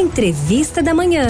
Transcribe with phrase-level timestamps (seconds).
[0.00, 1.26] Entrevista da Manhã.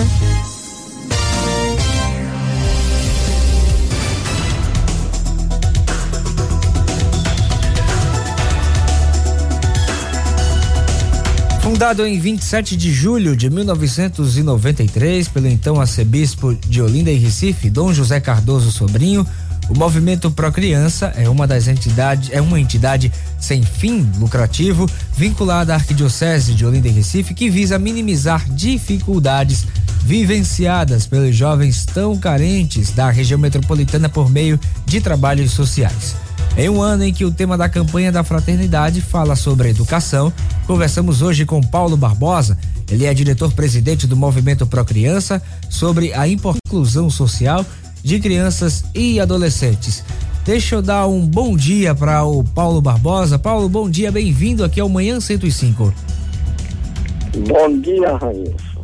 [11.61, 17.93] Fundado em 27 de julho de 1993 pelo então arcebispo de Olinda e Recife, Dom
[17.93, 19.27] José Cardoso Sobrinho,
[19.71, 25.73] o Movimento Pro Criança é uma das entidades, é uma entidade sem fim lucrativo vinculada
[25.73, 29.64] à Arquidiocese de Olinda e Recife que visa minimizar dificuldades
[30.03, 36.16] vivenciadas pelos jovens tão carentes da região metropolitana por meio de trabalhos sociais.
[36.57, 40.33] Em um ano em que o tema da campanha da fraternidade fala sobre educação,
[40.66, 42.59] conversamos hoje com Paulo Barbosa.
[42.91, 47.65] Ele é diretor-presidente do Movimento Pro Criança sobre a inclusão social
[48.03, 50.05] de crianças e adolescentes.
[50.45, 53.39] Deixa eu dar um bom dia para o Paulo Barbosa.
[53.39, 55.93] Paulo, bom dia, bem-vindo aqui ao Manhã 105.
[57.49, 58.81] Bom dia, Raíssa.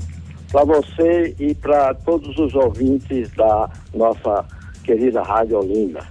[0.53, 4.45] Para você e para todos os ouvintes da nossa
[4.85, 6.07] querida Rádio Olinda.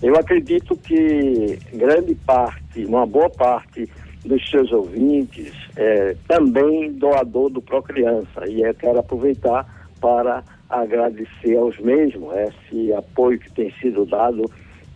[0.00, 3.88] Eu acredito que grande parte, uma boa parte
[4.24, 9.66] dos seus ouvintes é também doador do Procriança e eu quero aproveitar
[10.00, 14.50] para agradecer aos mesmos esse apoio que tem sido dado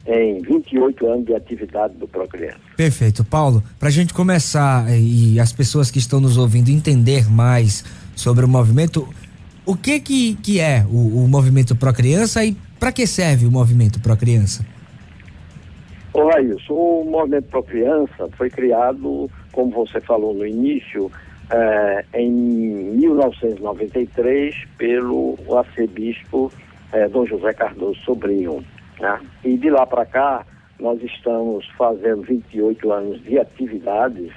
[0.06, 2.59] em 28 anos de atividade do Procriança.
[2.77, 3.62] Perfeito, Paulo.
[3.78, 7.84] Para a gente começar eh, e as pessoas que estão nos ouvindo entender mais
[8.17, 9.09] sobre o movimento,
[9.65, 14.00] o que que, que é o, o movimento Procriança e para que serve o movimento
[14.00, 14.67] Procriança?
[16.12, 16.75] Olá, isso.
[16.75, 21.11] O Movimento Pro Criança foi criado, como você falou no início,
[21.53, 26.50] eh, em 1993 pelo arcebispo
[26.92, 28.64] eh, Dom José Cardoso Sobrinho.
[28.98, 29.20] Né?
[29.44, 30.47] E de lá para cá,
[30.81, 34.33] nós estamos fazendo 28 anos de atividades,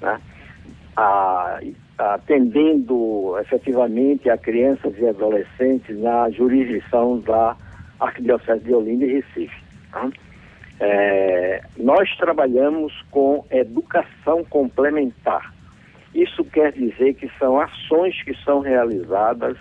[0.00, 0.20] né?
[0.96, 1.58] a,
[1.98, 7.56] atendendo efetivamente a crianças e adolescentes na jurisdição da
[7.98, 9.60] Arquidiocese de Olinda e Recife.
[9.92, 10.12] Né?
[10.78, 15.52] É, nós trabalhamos com educação complementar.
[16.14, 19.56] Isso quer dizer que são ações que são realizadas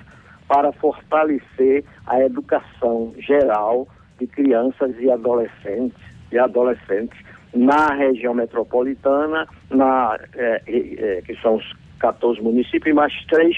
[0.48, 3.88] para fortalecer a educação geral
[4.20, 5.98] de crianças e adolescentes
[6.32, 7.18] e adolescentes
[7.54, 13.58] na região metropolitana, na, é, é, que são os 14 municípios, mais três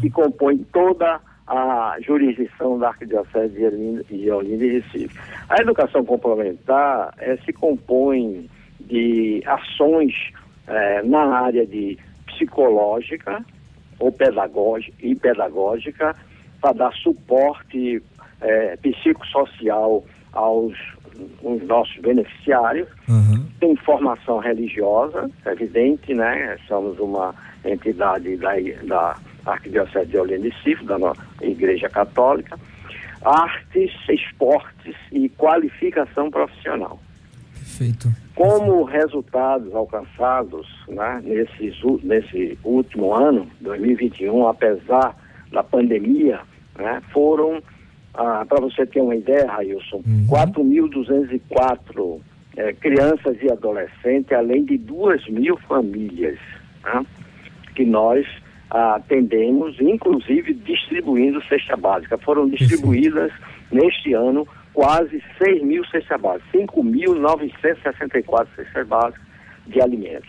[0.00, 3.54] que compõem toda a jurisdição da Arquidiocese
[4.08, 5.18] de Olinda, e Recife.
[5.48, 8.48] A educação complementar é, se compõe
[8.80, 10.14] de ações
[11.04, 11.98] na área de
[12.34, 13.44] psicológica
[13.98, 16.14] ou pedagógica e pedagógica
[16.60, 18.02] para dar suporte
[18.40, 20.74] é, psicossocial aos
[21.66, 22.88] nossos beneficiários.
[23.08, 23.46] Uhum.
[23.60, 26.58] Tem formação religiosa, evidente, né?
[26.66, 27.34] Somos uma
[27.64, 28.52] entidade da,
[28.84, 30.98] da Arquidiocese de Olinda e Recife, da
[31.40, 32.58] Igreja Católica,
[33.24, 36.98] artes, esportes e qualificação profissional.
[37.76, 38.08] Perfeito.
[38.36, 45.16] Como resultados alcançados né, nesses, nesse último ano, 2021, apesar
[45.50, 46.40] da pandemia,
[46.78, 47.60] né, foram,
[48.14, 50.26] ah, para você ter uma ideia, Railson, uhum.
[50.28, 52.20] 4.204
[52.56, 56.38] eh, crianças e adolescentes, além de 2 mil famílias
[56.84, 57.04] né,
[57.74, 58.24] que nós
[58.70, 62.18] atendemos, inclusive distribuindo cesta básica.
[62.18, 63.32] Foram distribuídas
[63.70, 69.22] neste ano quase 6 mil cestas básicas, 5.964 cestas básicas
[69.66, 70.28] de alimentos.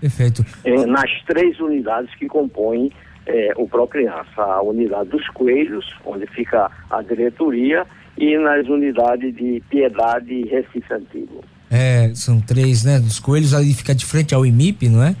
[0.00, 0.44] Perfeito.
[0.64, 2.92] É, nas três unidades que compõem
[3.24, 7.86] é, o Procriança, a unidade dos coelhos, onde fica a diretoria,
[8.18, 11.44] e nas unidades de Piedade e Recife Antigo.
[11.70, 12.98] É, são três, né?
[12.98, 15.16] Dos coelhos ali fica de frente ao IMIP, não é?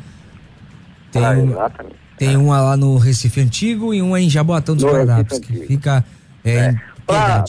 [1.10, 1.96] Tem ah, exatamente.
[2.16, 2.38] Tem é.
[2.38, 6.04] uma lá no Recife Antigo e uma em Jaboatão dos Guararapes, que fica
[6.44, 6.74] é, é.
[7.06, 7.44] Para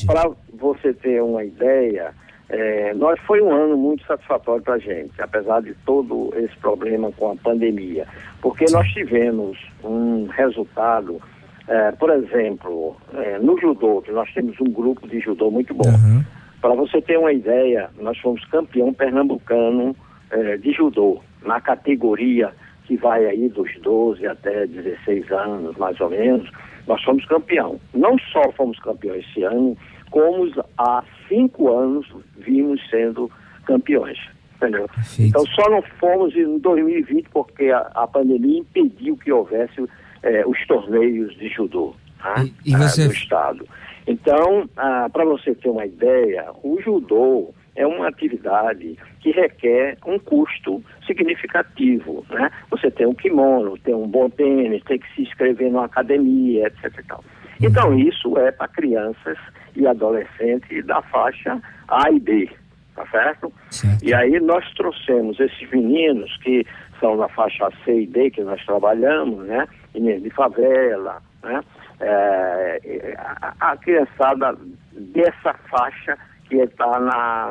[0.58, 2.14] você ter uma ideia,
[2.50, 7.12] é, nós foi um ano muito satisfatório para a gente, apesar de todo esse problema
[7.12, 8.08] com a pandemia,
[8.42, 11.22] porque nós tivemos um resultado,
[11.68, 15.90] é, por exemplo, é, no judô, que nós temos um grupo de judô muito bom.
[15.90, 16.24] Uhum.
[16.62, 19.96] Para você ter uma ideia, nós fomos campeão pernambucano
[20.32, 22.52] é, de judô na categoria
[22.88, 26.50] que vai aí dos 12 até 16 anos, mais ou menos,
[26.88, 27.80] nós fomos campeão.
[27.94, 29.78] Não só fomos campeão esse ano,
[30.10, 32.08] como há cinco anos
[32.38, 33.32] vimos sendo
[33.66, 34.18] campeões.
[34.56, 34.90] Entendeu?
[35.20, 39.86] Então só não fomos em 2020 porque a, a pandemia impediu que houvesse
[40.24, 42.44] eh, os torneios de judô tá?
[42.44, 43.06] e, e você...
[43.06, 43.68] do estado.
[44.08, 49.98] Então, ah, para você ter uma ideia, o judô é uma atividade que que requer
[50.06, 52.50] um custo significativo, né?
[52.72, 56.98] Você tem um kimono, tem um bom tênis, tem que se inscrever numa academia, etc.
[56.98, 57.24] E tal.
[57.62, 58.00] Então uhum.
[58.00, 59.38] isso é para crianças
[59.76, 62.50] e adolescentes da faixa A e B,
[62.96, 63.52] tá certo?
[63.70, 64.04] certo?
[64.04, 66.66] E aí nós trouxemos esses meninos que
[67.00, 69.68] são da faixa C e D que nós trabalhamos, né?
[69.94, 71.62] Meninos de favela, né?
[72.00, 74.56] É, a, a criançada
[74.92, 76.18] dessa faixa
[76.48, 77.00] que está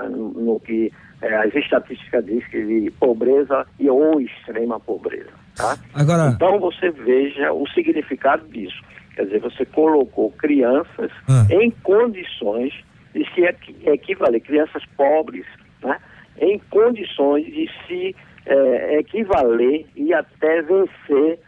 [0.09, 0.93] no, no que
[1.23, 5.31] é, as estatísticas dizem que de pobreza e ou extrema pobreza.
[5.57, 5.77] Tá?
[5.95, 6.33] Agora...
[6.35, 8.83] Então você veja o significado disso.
[9.17, 11.47] Quer dizer, você colocou crianças ah.
[11.51, 12.73] em condições
[13.15, 13.43] de se
[13.89, 15.47] equivaler, crianças pobres,
[15.83, 15.99] né?
[16.39, 18.15] em condições de se
[18.45, 21.39] é, equivaler e até vencer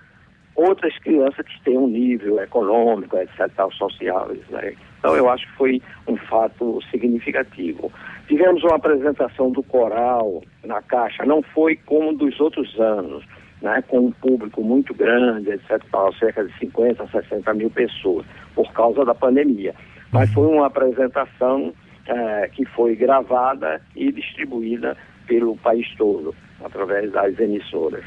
[0.54, 4.28] outras crianças que têm um nível econômico, etc., social.
[4.50, 4.74] Né?
[4.98, 7.92] Então, eu acho que foi um fato significativo.
[8.26, 13.24] Tivemos uma apresentação do coral na Caixa, não foi como dos outros anos,
[13.62, 15.82] né, com um público muito grande, etc.,
[16.18, 18.24] cerca de 50, 60 mil pessoas,
[18.54, 19.74] por causa da pandemia.
[20.12, 21.72] Mas foi uma apresentação
[22.06, 24.96] é, que foi gravada e distribuída
[25.26, 26.34] pelo país todo,
[26.64, 28.04] através das emissoras.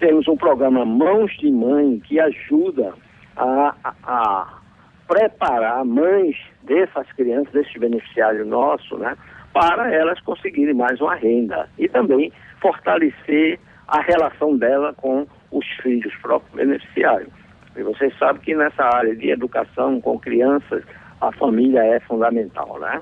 [0.00, 2.94] Temos um programa Mãos de Mãe que ajuda
[3.36, 4.58] a, a, a
[5.06, 9.16] preparar mães dessas crianças, desses beneficiários nossos, né,
[9.52, 16.14] para elas conseguirem mais uma renda e também fortalecer a relação dela com os filhos
[16.20, 17.32] próprios beneficiários.
[17.76, 20.84] E vocês sabem que nessa área de educação com crianças,
[21.20, 23.00] a família é fundamental, né?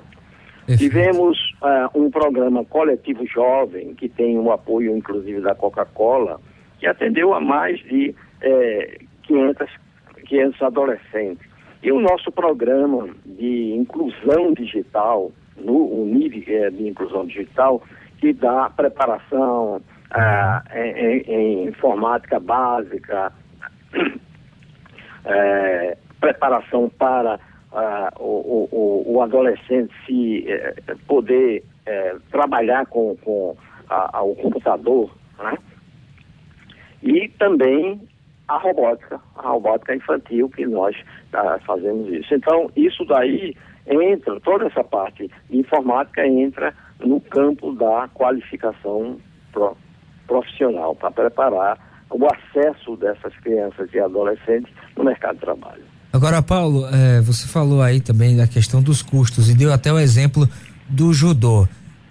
[0.78, 6.40] Tivemos uh, um programa coletivo jovem, que tem o apoio, inclusive, da Coca-Cola,
[6.78, 9.70] que atendeu a mais de eh, 500,
[10.26, 11.46] 500 adolescentes.
[11.82, 17.80] E o nosso programa de inclusão digital, no, o nível eh, de inclusão digital,
[18.18, 19.80] que dá preparação
[20.16, 23.32] ah, em, em, informática básica,
[25.24, 27.38] eh, preparação para
[27.72, 30.74] ah, o, o, o, adolescente se eh,
[31.06, 33.56] poder eh, trabalhar com, com
[33.90, 35.58] a, a, o computador, né?
[37.02, 38.00] E também
[38.48, 40.96] a robótica, a robótica infantil que nós
[41.34, 42.34] ah, fazemos isso.
[42.34, 43.54] Então, isso daí
[43.86, 49.18] entra, toda essa parte informática entra no campo da qualificação
[49.52, 49.76] pro,
[50.26, 51.78] profissional, para preparar
[52.10, 55.82] o acesso dessas crianças e adolescentes no mercado de trabalho.
[56.12, 59.98] Agora, Paulo, é, você falou aí também da questão dos custos e deu até o
[59.98, 60.48] exemplo
[60.88, 61.68] do judô.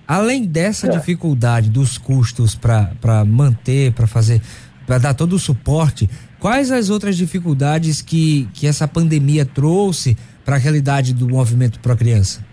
[0.08, 0.90] Além dessa é.
[0.92, 4.42] dificuldade dos custos para manter, para fazer,
[4.86, 6.08] para dar todo o suporte,
[6.40, 11.98] quais as outras dificuldades que, que essa pandemia trouxe para a realidade do movimento Pro
[11.98, 12.46] Criança?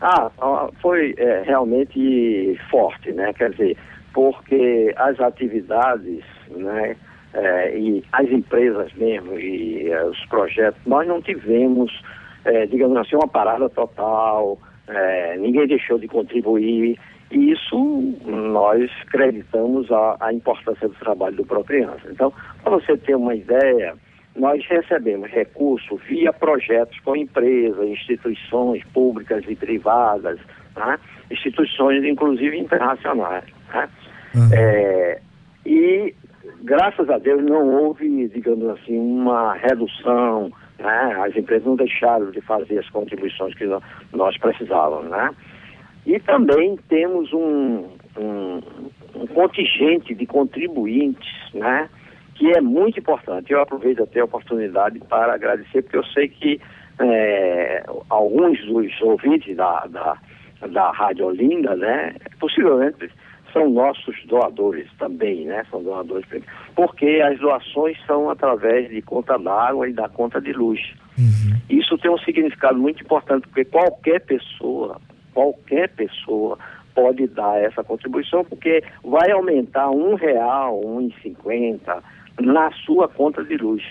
[0.00, 0.30] Ah,
[0.80, 3.32] foi é, realmente forte, né?
[3.32, 3.76] Quer dizer,
[4.12, 6.96] porque as atividades, né?
[7.34, 11.90] É, e as empresas mesmo e é, os projetos, nós não tivemos,
[12.44, 16.98] é, digamos assim, uma parada total, é, ninguém deixou de contribuir,
[17.30, 22.06] e isso nós acreditamos a, a importância do trabalho do próprio criança.
[22.10, 22.30] Então,
[22.62, 23.94] para você ter uma ideia,
[24.36, 30.38] nós recebemos recursos via projetos com empresas, instituições públicas e privadas,
[30.76, 30.98] né?
[31.30, 33.44] instituições inclusive internacionais.
[33.72, 33.88] Né?
[34.34, 34.48] Uhum.
[34.52, 35.20] É,
[35.66, 36.14] e
[36.62, 41.16] graças a Deus não houve, digamos assim, uma redução, né?
[41.24, 43.64] as empresas não deixaram de fazer as contribuições que
[44.12, 45.10] nós precisávamos.
[45.10, 45.30] Né?
[46.06, 48.60] E também temos um, um,
[49.14, 51.88] um contingente de contribuintes, né?
[52.34, 53.52] que é muito importante.
[53.52, 56.60] Eu aproveito até a oportunidade para agradecer, porque eu sei que
[56.98, 60.16] é, alguns dos ouvintes da, da,
[60.68, 63.10] da Rádio Olinda, né, possivelmente
[63.52, 66.26] são nossos doadores também, né, são doadores,
[66.74, 70.80] porque as doações são através de conta d'água e da conta de luz.
[71.18, 71.58] Uhum.
[71.68, 75.00] Isso tem um significado muito importante, porque qualquer pessoa,
[75.34, 76.58] qualquer pessoa
[76.94, 82.02] pode dar essa contribuição, porque vai aumentar um real, um e cinquenta,
[82.40, 83.82] na sua conta de luz.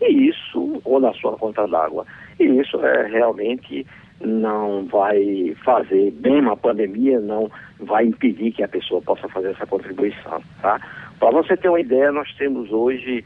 [0.00, 2.04] E isso, ou na sua conta d'água.
[2.38, 3.86] E isso é realmente
[4.20, 9.66] não vai fazer bem uma pandemia, não vai impedir que a pessoa possa fazer essa
[9.66, 10.80] contribuição, tá?
[11.18, 13.24] Para você ter uma ideia, nós temos hoje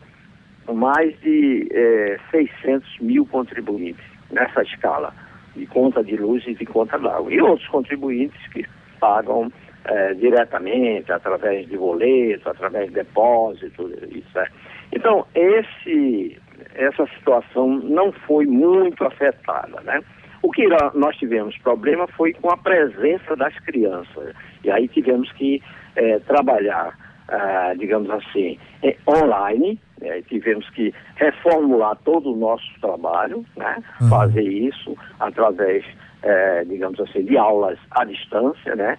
[0.73, 5.13] mais de é, 600 mil contribuintes nessa escala
[5.57, 7.33] de conta de luz e de conta d'água.
[7.33, 8.65] E outros contribuintes que
[9.01, 9.51] pagam
[9.85, 14.47] é, diretamente, através de boleto, através de depósito, isso é.
[14.93, 16.39] Então, esse,
[16.75, 20.01] essa situação não foi muito afetada, né?
[20.43, 24.35] O que nós tivemos problema foi com a presença das crianças.
[24.65, 25.63] E aí tivemos que
[25.97, 26.97] é, trabalhar,
[27.29, 30.23] ah, digamos assim, é, online, né?
[30.23, 33.83] tivemos que reformular todo o nosso trabalho, né?
[34.01, 34.09] Uhum.
[34.09, 35.85] fazer isso através,
[36.23, 38.97] é, digamos assim, de aulas à distância, né?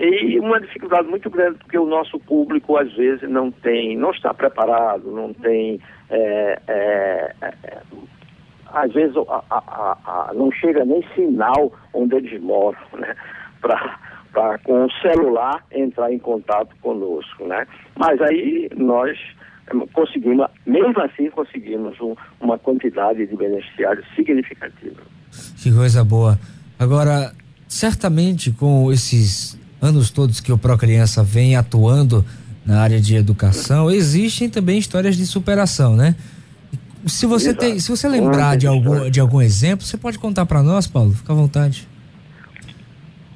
[0.00, 4.32] E uma dificuldade muito grande, porque o nosso público, às vezes, não tem, não está
[4.32, 5.80] preparado, não tem.
[6.08, 7.34] É, é,
[8.72, 13.14] às vezes a, a, a, não chega nem sinal onde eles moram, né?
[13.60, 17.66] Para com o celular entrar em contato conosco, né?
[17.96, 19.18] Mas aí nós
[19.92, 25.02] conseguimos, mesmo assim conseguimos um, uma quantidade de beneficiários significativa.
[25.56, 26.38] Que coisa boa.
[26.78, 27.32] Agora,
[27.66, 32.24] certamente com esses anos todos que o Procriança vem atuando
[32.64, 36.14] na área de educação, existem também histórias de superação, né?
[37.06, 37.64] Se você Exato.
[37.64, 41.12] tem, se você lembrar de algum, de algum exemplo, você pode contar para nós, Paulo?
[41.12, 41.88] Fica à vontade.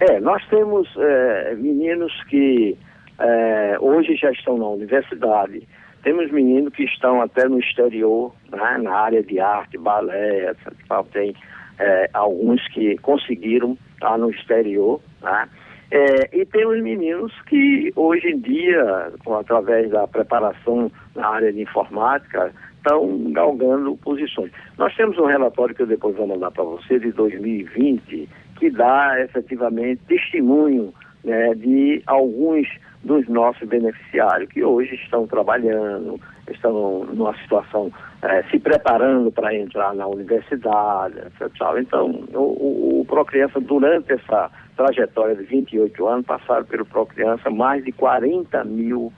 [0.00, 2.76] É, nós temos é, meninos que
[3.18, 5.66] é, hoje já estão na universidade,
[6.02, 10.72] temos meninos que estão até no exterior, né, na área de arte, balé, etc.
[11.12, 11.34] Tem
[11.78, 15.48] é, alguns que conseguiram estar no exterior, né?
[15.94, 21.60] É, e temos meninos que hoje em dia, com, através da preparação na área de
[21.60, 24.50] informática, estão galgando posições.
[24.78, 28.26] Nós temos um relatório que eu depois vou mandar para você, de 2020,
[28.58, 32.66] que dá efetivamente testemunho né, de alguns
[33.04, 36.18] dos nossos beneficiários que hoje estão trabalhando,
[36.50, 41.50] estão numa situação eh, se preparando para entrar na universidade, etc.
[41.78, 47.84] Então, o, o, o Procriança, durante essa trajetória de 28 anos, passaram pelo Procriança mais
[47.84, 49.12] de 40 mil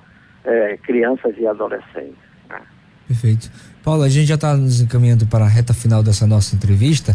[0.45, 2.25] eh, crianças e adolescentes.
[3.07, 3.51] Perfeito.
[3.83, 7.15] Paulo, a gente já está nos encaminhando para a reta final dessa nossa entrevista,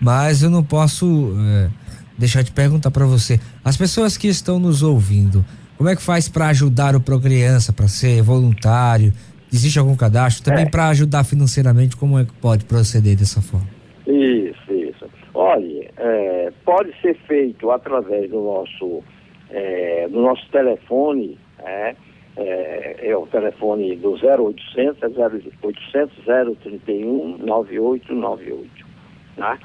[0.00, 1.70] mas eu não posso eh,
[2.16, 3.40] deixar de perguntar para você.
[3.64, 5.44] As pessoas que estão nos ouvindo,
[5.76, 9.12] como é que faz para ajudar o Procriança, para ser voluntário?
[9.52, 10.44] Existe algum cadastro?
[10.44, 10.68] Também é.
[10.68, 13.66] para ajudar financeiramente, como é que pode proceder dessa forma?
[14.06, 15.06] Isso, isso.
[15.32, 19.02] Olha, é, pode ser feito através do nosso,
[19.50, 21.94] é, do nosso telefone, é,
[22.36, 26.24] é, é, o telefone do 0800, é 0800
[26.62, 28.86] 031 9898,
[29.36, 29.58] né?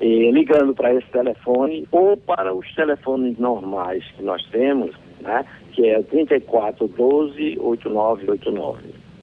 [0.00, 5.44] E ligando para esse telefone ou para os telefones normais que nós temos, né?
[5.72, 9.03] Que é 3412 8989.